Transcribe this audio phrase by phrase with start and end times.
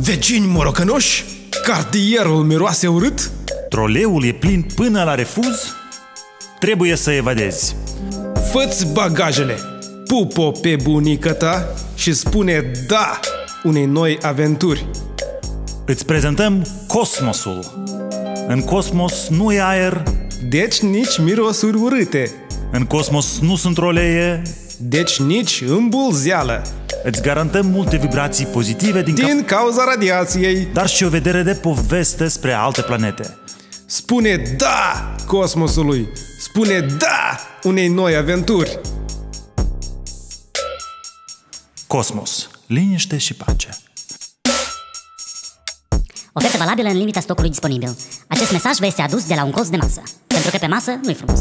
[0.00, 1.24] Vecini morocănoși?
[1.64, 3.30] Cartierul miroase urât?
[3.68, 5.74] Troleul e plin până la refuz?
[6.58, 7.76] Trebuie să evadezi.
[8.52, 9.58] Fă-ți bagajele,
[10.06, 13.20] pupo pe bunica ta și spune da
[13.62, 14.86] unei noi aventuri.
[15.86, 17.88] Îți prezentăm cosmosul.
[18.48, 20.02] În cosmos nu e aer,
[20.48, 22.30] Deci nici mirosuri urâte,
[22.70, 24.42] în cosmos nu sunt trolee,
[24.78, 26.62] deci nici îmbulzeală,
[27.04, 30.68] îți garantăm multe vibrații pozitive din, cap, din cauza radiației.
[30.72, 33.36] dar și o vedere de poveste spre alte planete.
[33.86, 36.08] Spune da cosmosului,
[36.40, 38.80] spune da unei noi aventuri.
[41.86, 42.48] Cosmos.
[42.66, 43.68] Liniște și pace.
[46.32, 47.96] Ofertă valabilă în limita stocului disponibil.
[48.28, 50.02] Acest mesaj vă este adus de la un colț de masă.
[50.26, 51.40] Pentru că pe masă nu-i frumos.